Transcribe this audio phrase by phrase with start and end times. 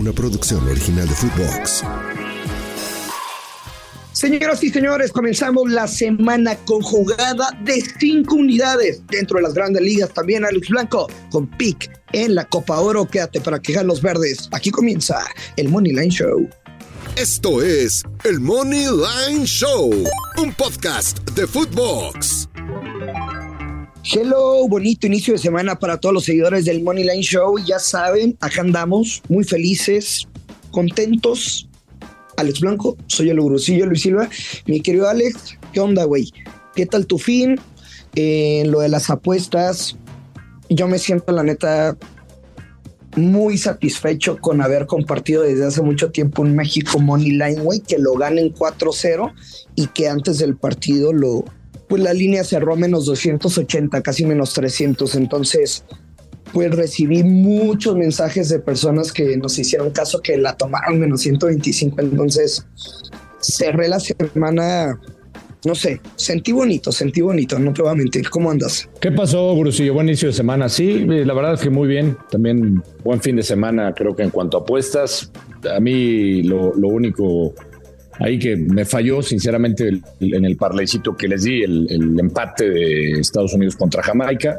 [0.00, 1.84] una producción original de Footbox.
[4.12, 9.82] Señoras y señores, comenzamos la semana con jugada de cinco unidades dentro de las grandes
[9.82, 10.12] ligas.
[10.14, 13.06] También Alex Blanco con pick en la Copa Oro.
[13.06, 14.48] Quédate para quejar los verdes.
[14.52, 15.22] Aquí comienza
[15.56, 16.48] el Money Line Show.
[17.16, 19.92] Esto es el Money Line Show,
[20.38, 22.49] un podcast de Footbox.
[24.02, 27.58] Hello, bonito inicio de semana para todos los seguidores del Money Line Show.
[27.58, 30.26] Ya saben, acá andamos muy felices,
[30.70, 31.68] contentos.
[32.38, 34.30] Alex Blanco, soy el Urucillo Luis Silva.
[34.64, 36.32] Mi querido Alex, ¿qué onda, güey?
[36.74, 37.60] ¿Qué tal tu fin?
[38.14, 39.98] En lo de las apuestas,
[40.70, 41.98] yo me siento, la neta,
[43.16, 47.98] muy satisfecho con haber compartido desde hace mucho tiempo un México Money Line, güey, que
[47.98, 49.34] lo ganen 4-0
[49.74, 51.44] y que antes del partido lo,
[51.90, 55.16] pues la línea cerró a menos 280, casi menos 300.
[55.16, 55.84] Entonces,
[56.52, 62.00] pues recibí muchos mensajes de personas que nos hicieron caso que la tomaron menos 125.
[62.00, 62.64] Entonces,
[63.40, 65.00] cerré la semana
[65.62, 68.30] no sé, sentí bonito, sentí bonito, no te voy a mentir.
[68.30, 68.88] ¿Cómo andas?
[68.98, 69.92] ¿Qué pasó, Gurusillo?
[69.92, 70.70] Buen inicio de semana.
[70.70, 72.16] Sí, la verdad es que muy bien.
[72.30, 75.30] También buen fin de semana, creo que en cuanto a apuestas.
[75.70, 77.52] A mí lo único
[78.20, 83.54] ahí que me falló, sinceramente, en el parlecito que les di, el, empate de Estados
[83.54, 84.58] Unidos contra Jamaica.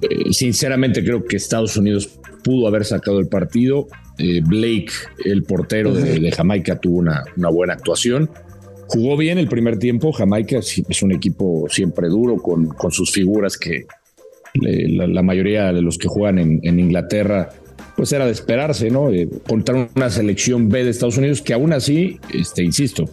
[0.00, 3.88] Eh, sinceramente, creo que Estados Unidos pudo haber sacado el partido.
[4.18, 4.92] Eh, Blake,
[5.24, 8.30] el portero de, Jamaica, tuvo una, buena actuación.
[8.88, 10.12] Jugó bien el primer tiempo.
[10.12, 13.86] Jamaica es un equipo siempre duro, con, sus figuras que
[14.54, 17.50] la, mayoría de los que juegan en Inglaterra
[17.96, 19.10] pues era de esperarse, ¿no?
[19.10, 23.06] Eh, contra una selección B de Estados Unidos que aún así, este, insisto,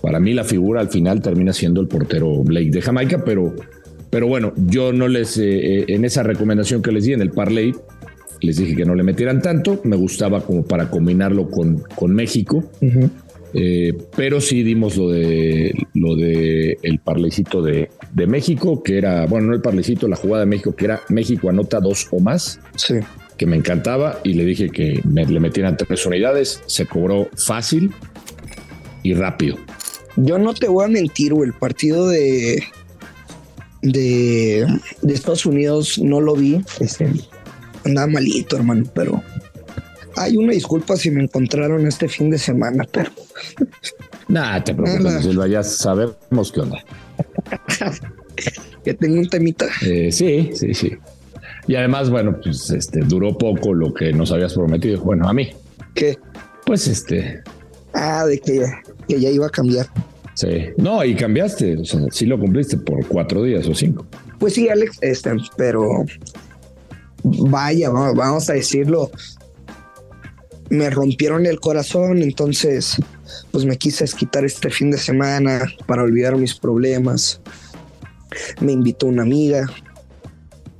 [0.00, 3.54] para mí la figura al final termina siendo el portero Blake de Jamaica, pero,
[4.08, 7.30] pero bueno, yo no les, eh, eh, en esa recomendación que les di en el
[7.30, 7.74] parlay,
[8.40, 12.64] les dije que no le metieran tanto, me gustaba como para combinarlo con, con México.
[14.16, 19.48] pero sí dimos lo de lo de el parlecito de, de, México, que era, bueno,
[19.48, 22.60] no el parlecito, la jugada de México, que era México anota dos o más.
[22.76, 22.94] Sí
[23.40, 26.60] que me encantaba y le dije que me, le metieran tres unidades.
[26.66, 27.90] Se cobró fácil
[29.02, 29.56] y rápido.
[30.16, 32.62] Yo no te voy a mentir, el partido de,
[33.80, 34.66] de,
[35.08, 36.62] Estados Unidos no lo vi.
[36.80, 37.10] Este,
[37.86, 39.22] andaba malito, hermano, pero
[40.16, 43.10] hay una disculpa si me encontraron este fin de semana, pero.
[44.28, 46.84] Nada, te preocupes, Silva, ya sabemos qué onda.
[48.84, 49.66] que tengo un temita.
[49.80, 50.92] Eh, sí, sí, sí.
[51.66, 55.00] Y además, bueno, pues este duró poco lo que nos habías prometido.
[55.02, 55.50] Bueno, a mí.
[55.94, 56.18] ¿Qué?
[56.66, 57.42] Pues este.
[57.92, 58.64] Ah, de que,
[59.08, 59.86] que ya iba a cambiar.
[60.34, 60.70] Sí.
[60.76, 61.78] No, y cambiaste.
[61.78, 64.06] O sea, sí lo cumpliste por cuatro días o cinco.
[64.38, 66.04] Pues sí, Alex, este, pero
[67.22, 69.10] vaya, vamos a decirlo.
[70.70, 72.96] Me rompieron el corazón, entonces,
[73.50, 77.40] pues me quise quitar este fin de semana para olvidar mis problemas.
[78.60, 79.66] Me invitó una amiga,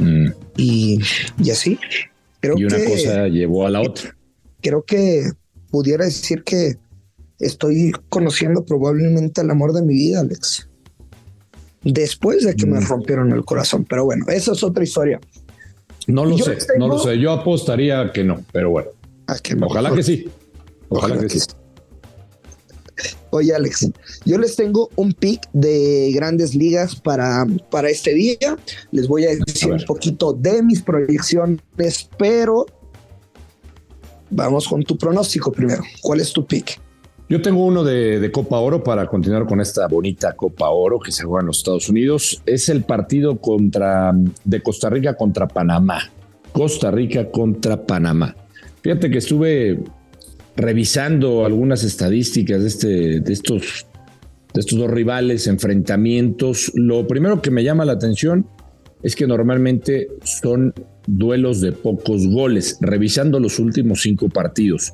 [0.00, 0.30] Mm.
[0.60, 1.00] Y,
[1.50, 1.78] así.
[2.41, 4.16] Creo y una cosa llevó a la otra.
[4.60, 5.31] Creo que
[5.71, 6.76] pudiera decir que
[7.38, 10.69] estoy conociendo probablemente el amor de mi vida, Alex.
[11.82, 12.87] Después de que me mm.
[12.87, 13.87] rompieron el corazón.
[13.88, 15.19] Pero bueno, esa es otra historia.
[16.06, 17.19] No lo sé, no lo sé.
[17.19, 18.91] Yo apostaría que no, pero bueno.
[19.60, 20.28] Ojalá que sí.
[20.88, 21.38] Ojalá, que, sí.
[23.30, 23.91] Oye, Alex,
[24.24, 28.56] yo les tengo un pick de grandes ligas para, para este día.
[28.91, 31.60] Les voy a decir un poquito de mis proyecciones,
[32.19, 32.66] pero
[34.30, 35.82] vamos con tu pronóstico primero.
[36.02, 36.80] ¿Cuál es tu pick?
[37.28, 41.22] Yo tengo uno de, Copa Oro para continuar con esta bonita Copa Oro que se
[41.22, 42.42] juega en los Estados Unidos.
[42.44, 44.12] Es el partido contra,
[44.44, 46.10] de Costa Rica contra Panamá.
[46.50, 48.34] Costa Rica contra Panamá.
[48.82, 49.78] Fíjate que estuve
[50.60, 53.87] revisando algunas estadísticas de, este, de, estos,
[54.53, 58.47] de estos dos rivales, enfrentamientos, lo primero que me llama la atención
[59.03, 60.75] es que normalmente son
[61.06, 64.93] duelos de pocos goles, revisando los últimos cinco partidos.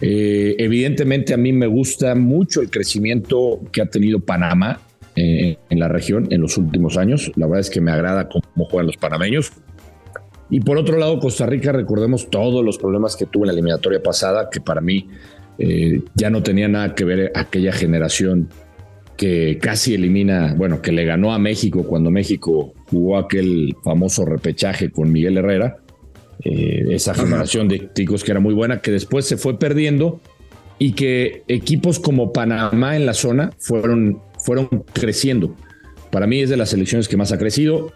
[0.00, 4.80] Eh, evidentemente a mí me gusta mucho el crecimiento que ha tenido Panamá
[5.14, 7.30] eh, en la región en los últimos años.
[7.36, 9.52] La verdad es que me agrada cómo juegan los panameños.
[10.50, 14.02] Y por otro lado, Costa Rica, recordemos todos los problemas que tuvo en la eliminatoria
[14.02, 15.08] pasada, que para mí
[15.58, 18.48] eh, ya no tenía nada que ver aquella generación
[19.16, 24.90] que casi elimina, bueno, que le ganó a México cuando México jugó aquel famoso repechaje
[24.90, 25.76] con Miguel Herrera.
[26.42, 30.20] Eh, esa generación de ticos que era muy buena, que después se fue perdiendo
[30.78, 35.54] y que equipos como Panamá en la zona fueron, fueron creciendo.
[36.10, 37.92] Para mí es de las selecciones que más ha crecido.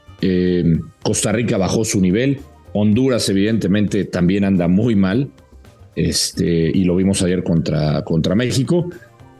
[1.03, 2.41] Costa Rica bajó su nivel.
[2.73, 5.31] Honduras, evidentemente, también anda muy mal.
[5.97, 8.91] Este, y lo vimos ayer contra, contra México.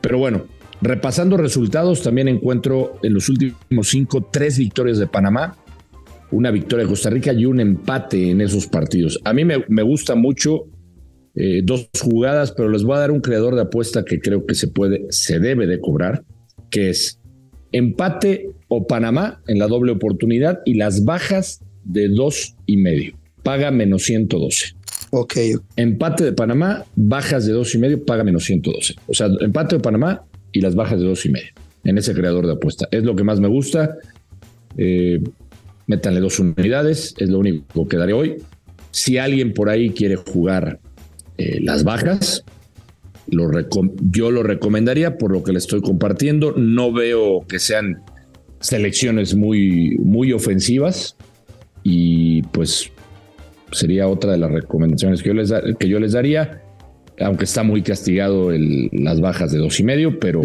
[0.01, 0.47] Pero bueno,
[0.81, 5.57] repasando resultados, también encuentro en los últimos cinco tres victorias de Panamá,
[6.31, 9.19] una victoria de Costa Rica y un empate en esos partidos.
[9.25, 10.67] A mí me, me gusta mucho
[11.37, 14.55] eh, dos jugadas, pero les voy a dar un creador de apuesta que creo que
[14.55, 16.25] se puede, se debe de cobrar,
[16.71, 17.19] que es
[17.73, 23.15] empate o Panamá en la doble oportunidad y las bajas de dos y medio.
[23.43, 24.75] Paga menos 112.
[25.11, 25.37] Ok.
[25.77, 28.95] Empate de Panamá, bajas de dos y medio, paga menos 112.
[29.07, 31.51] O sea, empate de Panamá y las bajas de dos y medio
[31.85, 32.89] en ese creador de apuesta.
[32.91, 33.97] Es lo que más me gusta.
[34.77, 35.23] Eh,
[35.87, 38.37] métanle dos unidades, es lo único que daré hoy.
[38.91, 40.81] Si alguien por ahí quiere jugar
[41.37, 42.45] eh, las bajas.
[43.27, 43.51] Lo
[44.11, 46.53] yo lo recomendaría por lo que le estoy compartiendo.
[46.53, 48.03] No veo que sean
[48.65, 51.17] selecciones muy, muy ofensivas
[51.83, 52.91] y pues
[53.73, 56.63] sería otra de las recomendaciones que yo les, que yo les daría,
[57.21, 60.41] aunque está muy castigado el, las bajas de dos y medio, pero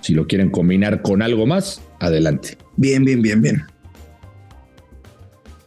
[0.00, 2.58] si lo quieren combinar con algo más, adelante.
[2.76, 3.62] Bien, bien, bien, bien.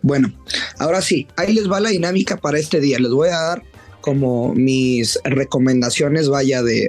[0.02, 0.34] Bueno,
[0.78, 3.00] ahora sí, ahí les va la dinámica para este día.
[3.00, 3.64] Les voy a dar
[4.02, 6.88] como mis recomendaciones, vaya, de,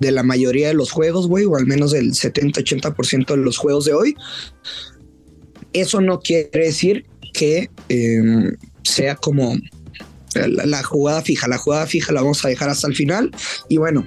[0.00, 3.84] de la mayoría de los juegos, güey, o al menos del 70-80% de los juegos
[3.84, 4.16] de hoy.
[5.72, 9.56] Eso no quiere decir que em, sea como
[10.34, 11.48] la, la, jugada fija.
[11.48, 13.30] La jugada fija la vamos a dejar hasta el final.
[13.68, 14.06] Y bueno,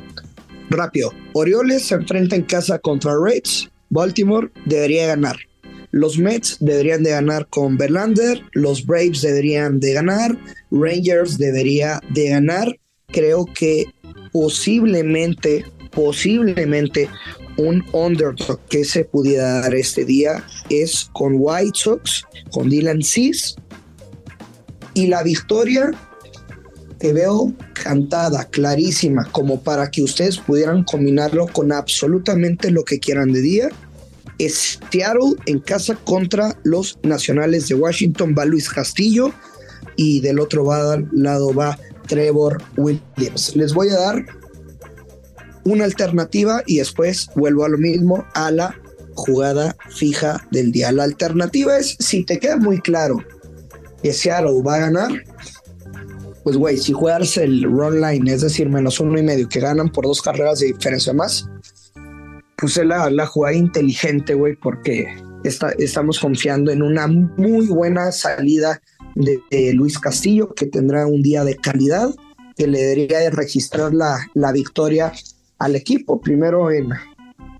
[0.69, 1.13] rápido.
[1.33, 3.69] Orioles se enfrenta en casa contra Reds.
[3.89, 5.37] Baltimore debería ganar.
[5.91, 10.37] Los Mets deberían de ganar con Verlander, los Braves deberían de ganar,
[10.69, 12.79] Rangers debería de ganar.
[13.07, 13.85] Creo que
[14.31, 17.09] posiblemente, posiblemente
[17.57, 23.55] un underdog que se pudiera dar este día es con White Sox, con Dylan Cease.
[24.93, 25.91] Y la victoria
[26.99, 33.31] que veo cantada, clarísima, como para que ustedes pudieran combinarlo con absolutamente lo que quieran
[33.31, 33.69] de día
[34.37, 38.35] es Seattle en casa contra los Nacionales de Washington.
[38.37, 39.31] Va Luis Castillo
[39.95, 40.65] y del otro
[41.11, 41.77] lado va
[42.07, 43.55] Trevor Williams.
[43.55, 44.25] Les voy a dar
[45.65, 48.75] una alternativa y después vuelvo a lo mismo a la
[49.15, 50.91] jugada fija del día.
[50.91, 53.17] La alternativa es, si te queda muy claro
[54.01, 55.11] que Seattle va a ganar,
[56.43, 59.91] pues güey, si juegas el run line, es decir, menos uno y medio, que ganan
[59.91, 61.47] por dos carreras de diferencia más,
[62.57, 65.07] puse la, la jugada inteligente, güey, porque
[65.43, 68.81] estamos confiando en una muy buena salida
[69.15, 72.09] de, Luis Castillo, que tendrá un día de calidad,
[72.55, 75.11] que le debería de registrar la, la victoria
[75.59, 76.89] al equipo, primero en,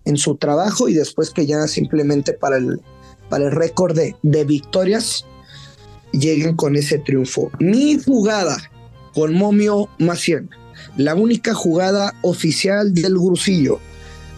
[0.06, 2.82] en su trabajo y después que ya simplemente para el,
[3.30, 5.26] para el récord de, de victorias
[6.12, 7.52] lleguen con ese triunfo.
[7.60, 8.58] Mi jugada
[9.14, 10.50] con Momio Maciel,
[10.98, 13.80] la única jugada oficial del Grusillo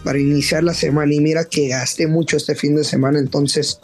[0.04, 1.14] para iniciar la semana.
[1.14, 3.78] Y mira que gasté mucho este fin de semana, entonces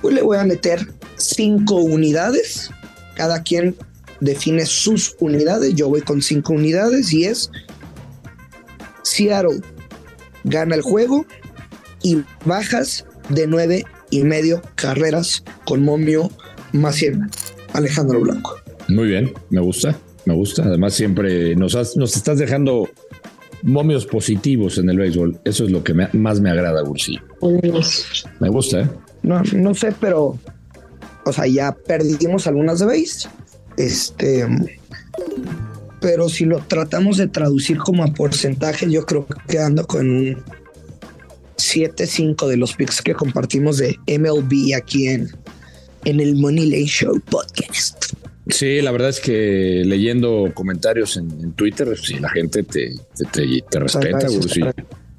[0.00, 2.70] pues le voy a meter cinco unidades.
[3.16, 3.74] Cada quien
[4.20, 5.74] define sus unidades.
[5.74, 7.50] Yo voy con cinco unidades y es
[9.16, 9.60] Seattle
[10.44, 11.24] gana el juego
[12.02, 16.30] y bajas de nueve y medio carreras con Momio
[16.72, 17.20] Maciel,
[17.72, 18.56] Alejandro Blanco.
[18.88, 19.96] Muy bien, me gusta,
[20.26, 20.64] me gusta.
[20.64, 22.88] Además, siempre nos, nos estás dejando
[23.62, 25.40] momios positivos en el béisbol.
[25.44, 27.18] Eso es lo que más me agrada, Gursi.
[28.38, 28.88] Me gusta, ¿eh?
[29.22, 30.38] No, no sé, pero.
[31.24, 33.28] O sea, ya perdimos algunas de base.
[33.78, 34.46] Este.
[36.06, 40.36] Pero si lo tratamos de traducir como a porcentaje, yo creo que quedando con un
[41.56, 45.28] 7-5 de los picks que compartimos de MLB aquí en,
[46.04, 48.12] en el Money Lane Show podcast.
[48.48, 52.94] Sí, la verdad es que leyendo comentarios en, Twitter, sí, la gente te,
[53.32, 54.60] te, respeta, Gusi.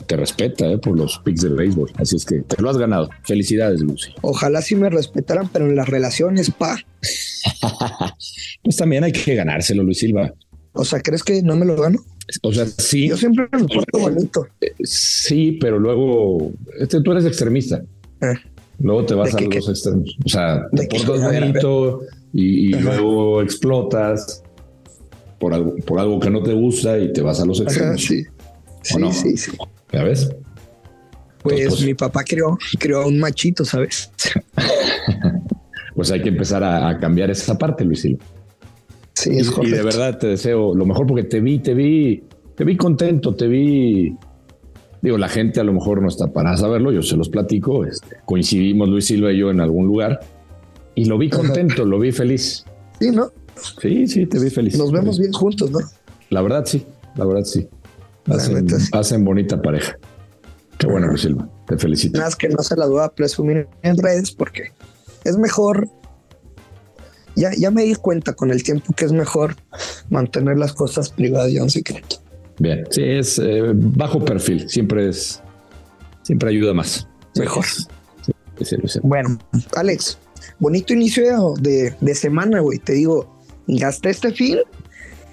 [0.06, 1.92] Te respeta eh, por los picks del béisbol.
[1.98, 3.10] Así es que te lo has ganado.
[3.24, 4.14] Felicidades, Gusi.
[4.22, 6.80] Ojalá sí me respetaran, pero en las relaciones, pa.
[8.64, 10.34] pues también hay que ganárselo, Luis Silva.
[10.78, 12.00] O sea, ¿crees que no me lo gano?
[12.44, 13.10] O sea, sí.
[13.10, 14.48] Yo siempre me porto bonito.
[14.62, 17.82] Eh, sí, pero luego este, tú eres extremista.
[18.22, 18.36] Eh.
[18.80, 20.18] Luego te vas a los extremos.
[20.26, 22.02] O sea, te portas bonito
[22.34, 24.44] y, luego explotas
[25.40, 28.02] por algo, por algo que no te gusta y te vas a los extremos.
[28.02, 28.24] sí.
[29.12, 29.52] Sí, sí,
[29.92, 30.30] ¿Ya ves?
[31.44, 34.12] Pues, pues, mi papá creó, creó un machito, ¿sabes?
[35.96, 38.08] pues hay que empezar a, cambiar esa parte, Luis
[39.28, 42.24] Sí, es y, y de verdad te deseo lo mejor porque te vi, te vi,
[42.56, 44.16] te vi contento, te vi
[45.02, 47.86] Digo, la gente a lo mejor no está para saberlo, yo se los platico.
[47.86, 50.20] Este, coincidimos Luis Silva y yo en algún lugar
[50.96, 52.66] y lo vi contento, lo vi feliz.
[53.00, 53.32] Sí, ¿no?
[53.82, 54.78] Sí, sí, te vi feliz.
[54.78, 55.80] Nos vemos bien juntos, ¿no?
[56.30, 56.86] La verdad, sí.
[57.16, 57.68] La verdad, sí.
[58.26, 59.98] Hacen, hacen bonita pareja.
[60.78, 61.48] Qué bueno, Luis Silva.
[61.68, 62.20] Te felicito.
[62.20, 64.72] Más que no se la duda presumir en redes porque
[65.24, 65.88] es mejor.
[67.38, 69.56] Ya, ya me di cuenta con el tiempo que es mejor
[70.10, 72.18] mantener las cosas privadas y en secreto.
[72.60, 74.68] Bien, sí, es eh, bajo perfil.
[74.70, 75.42] Siempre es.
[76.24, 77.08] Siempre ayuda más.
[77.36, 77.66] Mejor.
[79.04, 79.38] bueno,
[79.76, 80.18] Alex,
[80.60, 82.80] bonito inicio de, de semana, güey.
[82.80, 84.58] Te digo, gasté este fin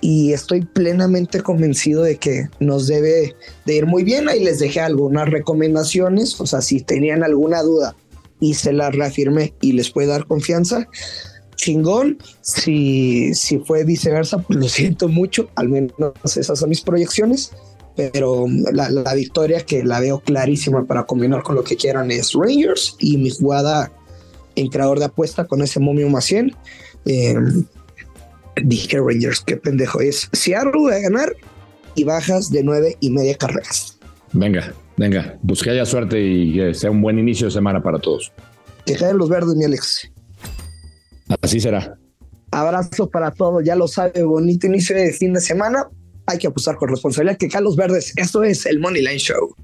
[0.05, 3.35] y estoy plenamente convencido de que nos debe
[3.65, 4.29] de ir muy bien.
[4.29, 7.97] Ahí les dejé algunas recomendaciones, o sea, si tenían alguna duda
[8.39, 10.89] y se las reafirmé y les puede dar confianza,
[11.65, 12.19] chingón.
[12.43, 15.93] Si, si fue viceversa, pues lo siento mucho, al menos
[16.25, 17.53] esas son mis proyecciones.
[17.97, 22.33] Pero la, la victoria que la veo clarísima para combinar con lo que quieran es
[22.33, 23.93] Rangers y mi jugada
[24.57, 26.57] en creador de apuesta con ese momio más 100.
[27.07, 27.37] Eh,
[28.63, 30.29] Dije Rangers, qué pendejo es.
[30.33, 31.37] Seattle va a ganar
[31.95, 33.99] y bajas de nueve y media carreras.
[34.33, 37.99] Venga, venga, pues que haya suerte y que sea un buen inicio de semana para
[37.99, 38.33] todos.
[38.87, 40.11] Que caigan los verdes, mi Alex.
[41.41, 41.99] Así será.
[42.51, 45.89] Abrazo para todos, ya lo sabe, bonito inicio de fin de semana.
[46.27, 48.13] Hay que apostar con responsabilidad que los Verdes.
[48.17, 49.55] Esto es el Money Line Show.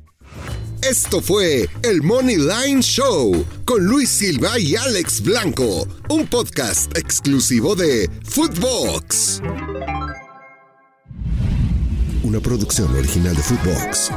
[0.83, 7.77] Esto fue el Money Line Show con Luis Silva y Alex Blanco, un podcast exclusivo
[7.77, 9.43] de Footbox.
[12.23, 14.11] Una producción original de Footbox.